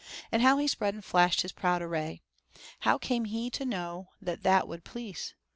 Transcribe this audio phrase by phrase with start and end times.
[0.31, 2.23] And how he spread and flashed his proud array!
[2.79, 5.35] How came he to know that that would please?